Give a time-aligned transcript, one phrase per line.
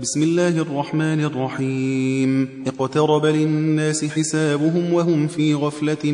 [0.00, 2.48] بسم الله الرحمن الرحيم.
[2.66, 6.12] اقترب للناس حسابهم وهم في غفلة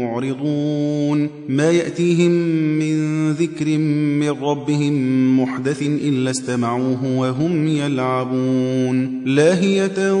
[0.00, 1.30] معرضون.
[1.48, 2.30] ما يأتيهم
[2.78, 3.78] من ذكر
[4.18, 4.94] من ربهم
[5.40, 9.22] محدث إلا استمعوه وهم يلعبون.
[9.26, 10.12] لاهية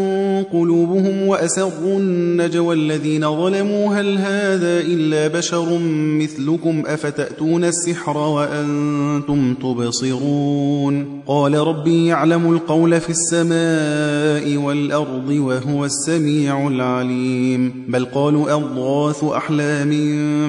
[0.42, 3.94] قلوبهم وأسروا النجوى الذين ظلموا.
[3.94, 5.78] هل هذا إلا بشر
[6.18, 16.68] مثلكم؟ أفتأتون السحر وأنتم تبصرون؟ قال ربي يعلم القول القول في السماء والأرض وهو السميع
[16.68, 17.84] العليم.
[17.88, 19.90] بل قالوا أضغاث أحلام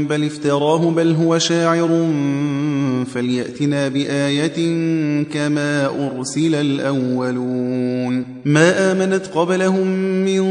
[0.07, 1.89] بل افتراه بل هو شاعر
[3.03, 4.57] فليأتنا بآية
[5.23, 8.25] كما أرسل الأولون.
[8.45, 9.87] ما آمنت قبلهم
[10.25, 10.43] من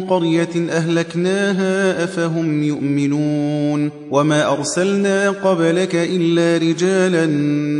[0.00, 3.90] قرية أهلكناها أفهم يؤمنون.
[4.10, 7.26] وما أرسلنا قبلك إلا رجالا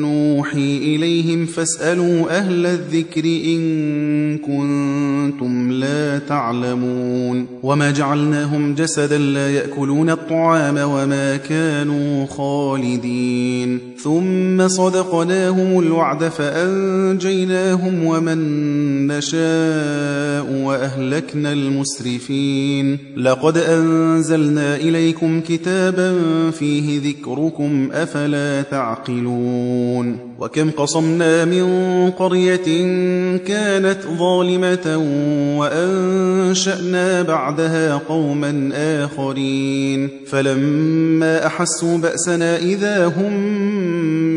[0.01, 7.47] نوحي إليهم فاسألوا أهل الذكر إن كنتم لا تعلمون.
[7.63, 13.79] وما جعلناهم جسدا لا يأكلون الطعام وما كانوا خالدين.
[14.03, 14.18] ثم
[14.67, 18.39] صدقناهم الوعد فأنجيناهم ومن
[19.07, 22.99] نشاء وأهلكنا المسرفين.
[23.17, 26.15] لقد أنزلنا إليكم كتابا
[26.51, 30.19] فيه ذكركم أفلا تعقلون.
[30.39, 31.67] وكم قصمنا من
[32.11, 32.67] قرية
[33.37, 34.97] كانت ظالمة
[35.59, 40.09] وأنشأنا بعدها قوما آخرين.
[40.27, 43.33] فلما أحسوا بأسنا إذا هم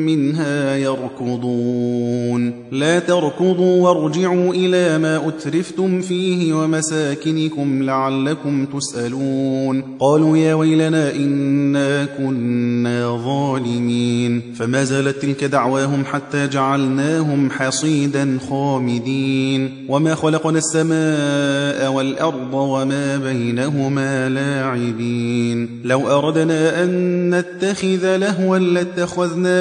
[0.06, 2.54] منها يركضون.
[2.72, 9.84] لا تركضوا وارجعوا إلى ما أترفتم فيه ومساكنكم لعلكم تسألون.
[10.00, 14.42] قالوا يا ويلنا إنا كنا ظالمين.
[14.56, 19.70] فما زالت تلك دعواهم حتى جعلناهم حصيدا خامدين.
[19.90, 25.70] وما خلقنا السماء والأرض وما بينهما لاعبين.
[25.84, 26.92] لو أردنا أن
[27.36, 29.61] نتخذ لهوا لاتخذناه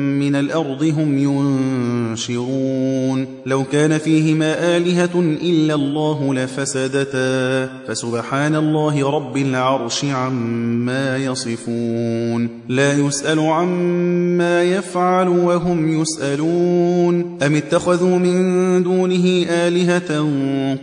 [0.19, 3.27] من الأرض هم ينشرون.
[3.45, 7.69] لو كان فيهما آلهة إلا الله لفسدتا.
[7.87, 12.49] فسبحان الله رب العرش عما يصفون.
[12.69, 17.37] لا يسأل عما يفعل وهم يسألون.
[17.41, 20.27] أم اتخذوا من دونه آلهة؟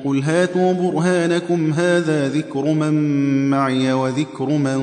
[0.04, 1.72] قل هاتوا برهانكم.
[1.72, 2.94] هذا ذكر من
[3.50, 4.78] معي وذكر من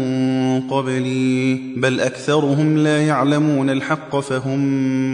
[0.62, 1.60] قبلي.
[1.78, 4.60] بل أكثرهم لا يعلمون الحق فهم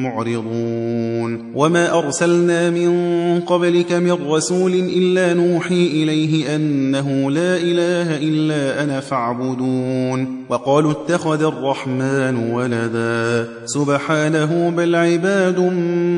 [0.04, 1.52] معرضون.
[1.56, 2.92] وما أرسلنا من
[3.40, 10.28] قبلك من رسول إلا نوحي إليه أنه لا إله إلا أنا فاعبدون.
[10.50, 13.48] وقالوا اتخذ الرحمن ولدا.
[13.66, 15.60] سبحانه بل عباد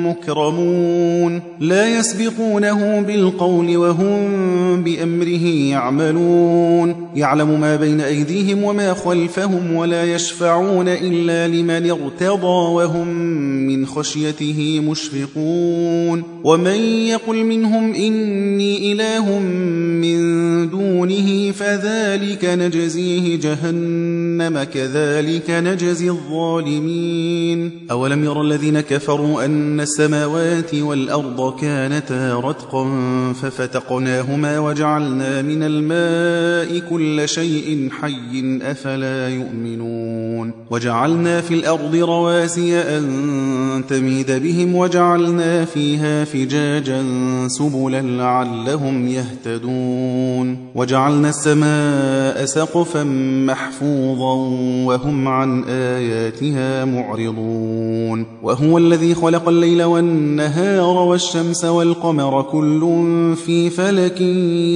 [0.06, 1.42] مكرمون.
[1.60, 7.10] لا يسبقونه بالقول وهم بأمره يعملون.
[7.16, 13.08] يعلم ما بين أيديهم وما خلفهم ولا يشفعون إلا لمن ارتضى وهم
[13.68, 20.20] من خشيته مشفقون ومن يقل منهم إني إله من
[20.70, 32.40] دونه فذلك نجزيه جهنم كذلك نجزي الظالمين أولم ير الذين كفروا أن السماوات والأرض كانتا
[32.40, 32.86] رتقا
[33.34, 44.32] ففتقناهما وجعلنا من الماء كل شيء حي أفلا يؤمنون وجعلنا في الأرض رواسي أن تميد
[44.32, 47.04] بهم وجعلنا فيها فجاجا
[47.48, 53.04] سبلا لعلهم يهتدون وجعلنا السماء سقفا
[53.48, 54.34] محفوظا
[54.86, 62.82] وهم عن آياتها معرضون وهو الذي خلق الليل والنهار والشمس والقمر كل
[63.46, 64.22] في فلك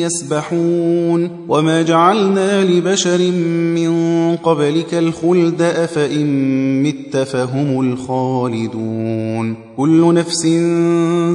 [0.05, 3.31] يسبحون وما جعلنا لبشر
[3.75, 6.27] من قبلك الخلد أفإن
[6.83, 10.45] مت فهم الخالدون كل نفس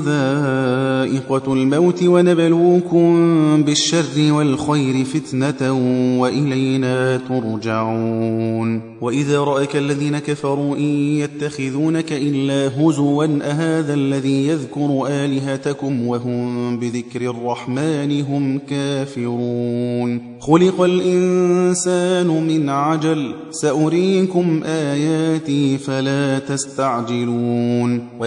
[0.04, 3.12] ذائقة الموت ونبلوكم
[3.62, 5.72] بالشر والخير فتنة
[6.20, 8.92] وإلينا ترجعون.
[9.00, 18.20] وإذا رأك الذين كفروا إن يتخذونك إلا هزوا أهذا الذي يذكر آلهتكم وهم بذكر الرحمن
[18.22, 20.20] هم كافرون.
[20.40, 28.06] خلق الإنسان من عجل سأريكم آياتي فلا تستعجلون.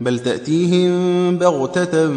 [0.00, 2.10] بل تأتيهم بغتة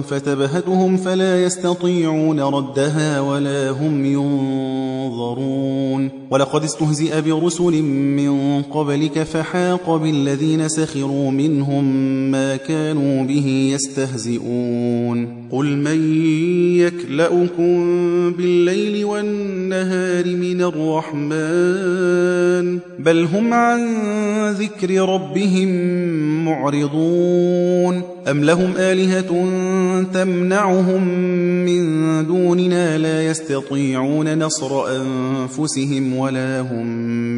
[0.00, 6.10] فتبهتهم فلا يستطيعون ردها ولا هم ينظرون.
[6.30, 11.84] ولقد استهزئ برسل من قبلك فحاق بالذين سخروا منهم
[12.30, 15.46] ما كانوا به يستهزئون.
[15.52, 16.26] قل من
[16.76, 17.86] يكلأكم
[18.32, 21.26] بالليل والنهار من الرحمن؟
[22.98, 23.80] بل هم عن
[24.50, 25.68] ذكر ربهم
[26.44, 27.15] معرضون.
[28.30, 29.46] أم لهم آلهة
[30.14, 31.08] تمنعهم
[31.64, 36.86] من دوننا لا يستطيعون نصر أنفسهم ولا هم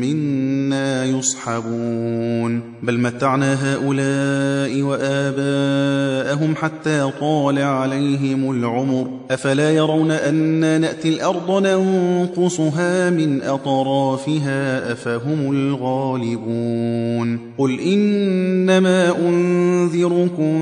[0.00, 2.60] منا يصحبون.
[2.82, 9.10] بل متعنا هؤلاء وآباءهم حتى طال عليهم العمر.
[9.30, 17.40] أفلا يرون أنا نأتي الأرض ننقصها من أطرافها؟ أفهم الغالبون.
[17.58, 20.58] قل إنما أنذركم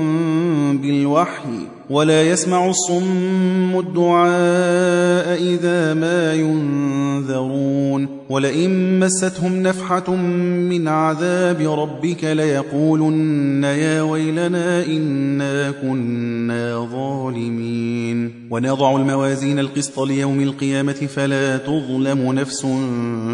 [0.81, 1.76] بالوحي.
[1.89, 14.01] ولا يسمع الصم الدعاء إذا ما ينذرون ولئن مستهم نفحة من عذاب ربك ليقولن يا
[14.01, 18.47] ويلنا إنا كنا ظالمين.
[18.51, 22.67] ونضع الموازين القسط ليوم القيامة فلا تظلم نفس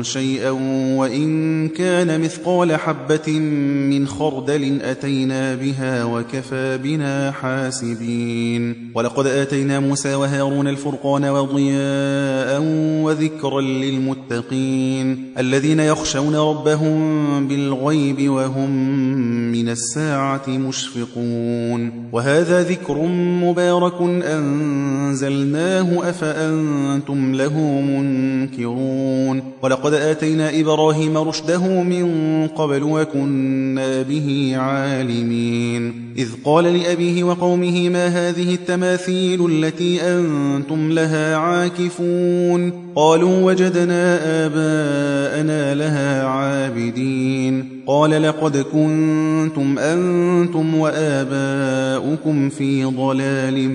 [0.01, 0.49] شيئا
[0.97, 3.39] وإن كان مثقال حبة
[3.89, 8.91] من خردل أتينا بها وكفى بنا حاسبين.
[8.95, 12.61] ولقد آتينا موسى وهارون الفرقان وضياء
[13.03, 14.82] وذكرا للمتقين.
[14.83, 18.71] المؤمنين الذين يخشون ربهم بالغيب وهم
[19.51, 22.09] من الساعة مشفقون.
[22.11, 23.01] وهذا ذكر
[23.43, 29.43] مبارك أنزلناه أفأنتم له منكرون.
[29.61, 36.13] ولقد آتينا إبراهيم رشده من قبل وكنا به عالمين.
[36.17, 44.72] إذ قال لأبيه وقومه ما هذه التماثيل التي أنتم لها عاكفون؟ قالوا وجدنا آباءنا
[45.73, 47.83] لها عابدين.
[47.87, 53.69] قال لقد كنتم أنتم وآباؤكم في ضلال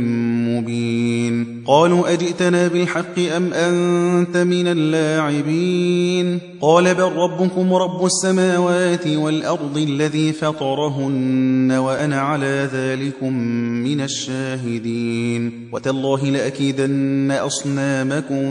[0.49, 1.63] مبين.
[1.67, 11.73] قالوا أجئتنا بالحق أم أنت من اللاعبين؟ قال بل ربكم رب السماوات والأرض الذي فطرهن
[11.73, 13.33] وأنا على ذلكم
[13.85, 15.53] من الشاهدين.
[15.73, 18.45] وتالله لأكيدن أصنامكم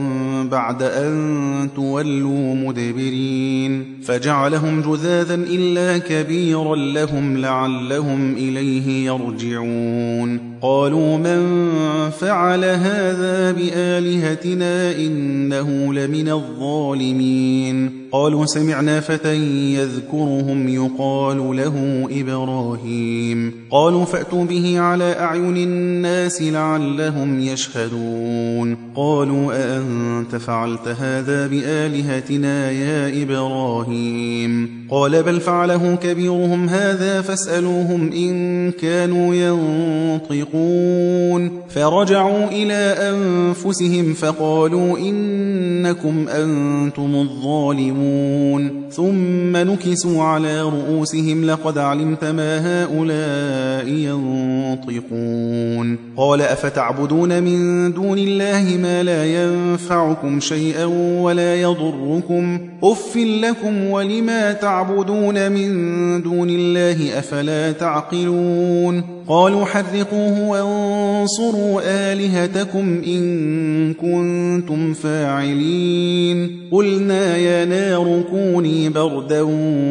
[0.49, 3.85] بعد أن تولوا مدبرين.
[4.03, 10.56] فجعلهم جذاذا إلا كبيرا لهم لعلهم إليه يرجعون.
[10.61, 11.69] قالوا من
[12.09, 18.07] فعل هذا بآلهتنا إنه لمن الظالمين.
[18.11, 19.35] قالوا سمعنا فتى
[19.75, 23.53] يذكرهم يقال له إبراهيم.
[23.71, 28.77] قالوا فأتوا به على أعين الناس لعلهم يشهدون.
[28.95, 39.35] قالوا أأنت فعلت هذا بآلهتنا يا إبراهيم؟ قال بل فعله كبيرهم هذا فاسألوهم إن كانوا
[39.35, 40.46] ينطقون.
[41.69, 53.87] فرجعوا إلى أنفسهم فقالوا إنكم أنتم الظالمون ثم نكسوا على رؤوسهم لقد علمت ما هؤلاء
[54.87, 60.85] ينطقون قال أفتعبدون من دون الله ما لا ينفعكم شيئا
[61.21, 73.01] ولا يضركم أف لكم ولما تعبدون من دون الله أفلا تعقلون قالوا حرقوه وانصروا آلهتكم
[73.07, 76.67] إن كنتم فاعلين.
[76.71, 79.41] قلنا يا نار كوني بردا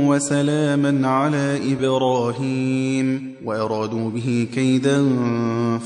[0.07, 3.36] وسلاما على إبراهيم.
[3.47, 5.05] وأرادوا به كيدا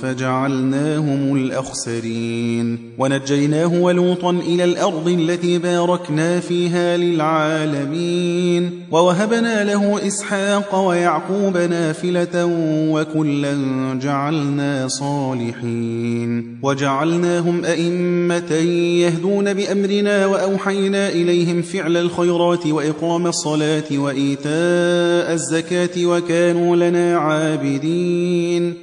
[0.02, 2.78] فجعلناهم الأخسرين.
[2.98, 8.70] ونجيناه ولوطا إلى الأرض التي باركنا فيها للعالمين.
[8.90, 12.46] ووهبنا له إسحاق ويعقوب نافلة
[12.92, 13.54] وكلا
[14.02, 16.58] جعلنا صالحين.
[16.62, 18.52] وجعلناهم أئمة
[19.04, 27.16] يهدون بأمرنا وأوحينا إليهم فعل الخيرات وإقام الصلاة وإيتاء الزكاة وكانوا لنا
[27.50, 28.74] عابدين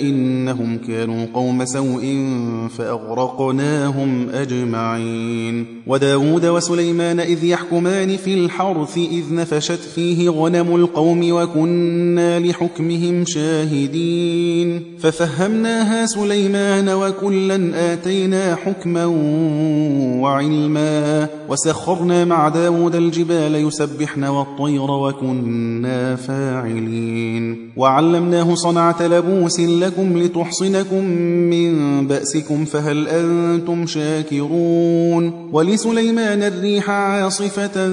[0.00, 2.26] إنهم كانوا قوم سوء
[2.78, 5.66] فأغرقناهم أجمعين.
[5.86, 14.82] وداود وسليمان إذ يحكمان في الحرث إذ نفشت فيه غنم القوم وكنا لحكمهم شاهدين.
[15.00, 19.04] ففهمناها سليمان وكلا آتينا حكما
[20.20, 21.28] وعلما.
[21.48, 27.70] وسخرنا مع داود الجبال يسبحن والطير وكنا فاعلين.
[27.76, 31.04] وعلمناه صنعة لبوس لكم لتحصنكم
[31.50, 37.88] من بأسكم فهل أنتم شاكرون ولسليمان الريح عاصفة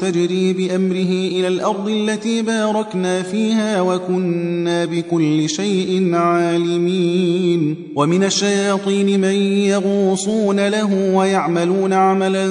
[0.00, 9.34] تجري بأمره إلى الأرض التي باركنا فيها وكنا بكل شيء عالمين ومن الشياطين من
[9.68, 12.46] يغوصون له ويعملون عملا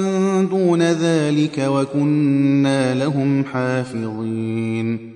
[0.50, 5.15] دون ذلك وكنا لهم حافظين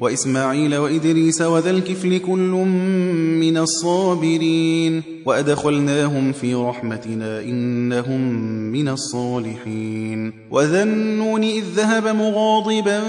[0.00, 2.50] وإسماعيل وإدريس وذا الكفل كل
[3.40, 8.20] من الصابرين وأدخلناهم في رحمتنا إنهم
[8.72, 13.00] من الصالحين وذا النون إذ ذهب مغاضبا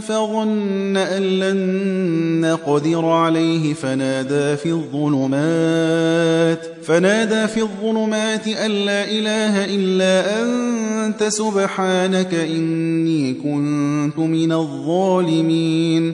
[0.00, 10.42] فظن أن لن نقدر عليه فنادى في الظلمات فنادى في الظلمات أن لا إله إلا
[10.42, 16.13] أنت سبحانك إني كنت من الظالمين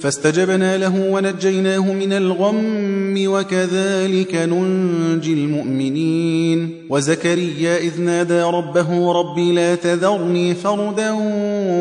[0.00, 6.84] فاستجبنا له ونجيناه من الغم وكذلك ننجي المؤمنين.
[6.90, 11.10] وزكريا إذ نادى ربه رب لا تذرني فردا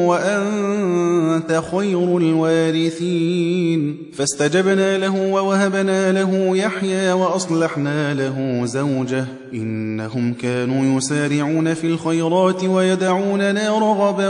[0.08, 3.98] وأنت خير الوارثين.
[4.14, 9.26] فاستجبنا له ووهبنا له يحيى وأصلحنا له زوجه.
[9.54, 14.30] إنهم كانوا يسارعون في الخيرات ويدعوننا رغبا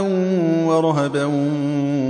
[0.64, 1.24] ورهبا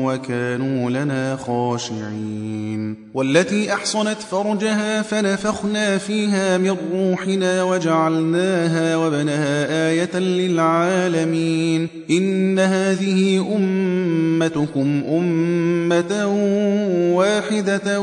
[0.05, 1.37] وكانوا لنا
[1.69, 2.97] خاشعين.
[3.15, 11.89] والتي أحصنت فرجها فنفخنا فيها من روحنا وجعلناها وبنها آية للعالمين.
[12.11, 16.27] إن هذه أمتكم أمة
[17.17, 18.01] واحدة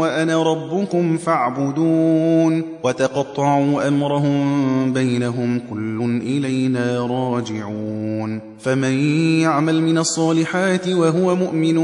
[0.00, 2.62] وأنا ربكم فاعبدون.
[2.82, 8.53] وتقطعوا أمرهم بينهم كل إلينا راجعون.
[8.64, 9.00] فمن
[9.40, 11.78] يعمل من الصالحات وهو مؤمن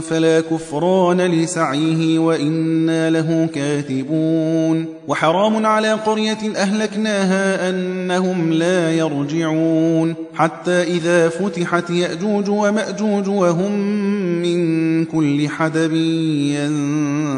[0.00, 10.14] فلا كفران لسعيه وإنا له كاتبون وحرام على قرية أهلكناها أنهم لا يرجعون.
[10.34, 13.72] حتى إذا فتحت يأجوج ومأجوج وهم
[14.42, 15.92] من كل حدب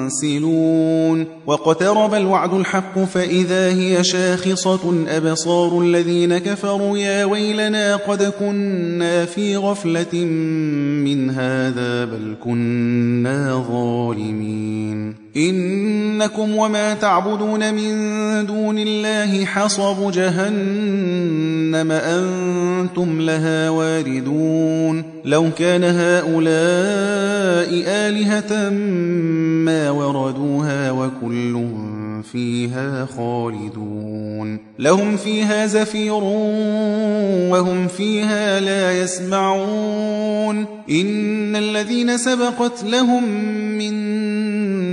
[0.08, 1.26] ينسلون.
[1.46, 10.25] واقترب الوعد الحق فإذا هي شاخصة أبصار الذين كفروا يا ويلنا قد كنا في غفلة
[11.04, 15.27] من هذا بل كنا ظالمين.
[15.38, 26.49] إنكم وما تعبدون من دون الله حصب جهنم أنتم لها واردون لو كان هؤلاء
[27.87, 28.71] آلهة
[29.64, 31.68] ما وردوها وكل
[32.33, 36.25] فيها خالدون لهم فيها زفير
[37.52, 43.25] وهم فيها لا يسمعون إن الذين سبقت لهم
[43.78, 44.09] من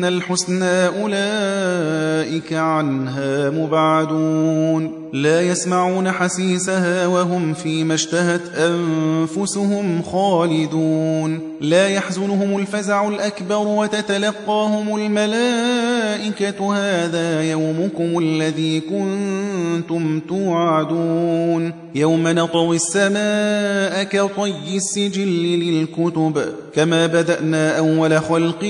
[0.03, 11.39] الحسنى أولئك عنها مبعدون لا يسمعون حسيسها وهم فيما اشتهت أنفسهم خالدون.
[11.61, 16.75] لا يحزنهم الفزع الأكبر وتتلقاهم الملائكة.
[16.75, 21.73] هذا يومكم الذي كنتم توعدون.
[21.95, 25.27] يوم نطوي السماء كطي السجل
[25.59, 26.41] للكتب.
[26.75, 28.63] كما بدأنا أول خلق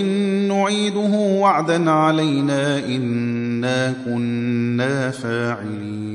[0.49, 2.85] نعيده وعدا علينا.
[2.85, 6.14] إنا كنا فاعلين.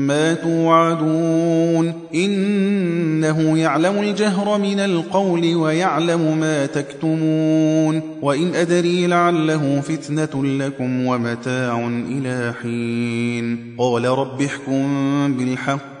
[0.11, 11.05] ما توعدون إنه يعلم الجهر من القول ويعلم ما تكتمون وإن أدري لعله فتنة لكم
[11.05, 15.91] ومتاع إلى حين قال رب احكم بالحق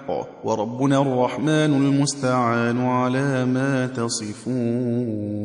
[0.43, 5.41] وربنا الرحمن المستعان على ما تصفون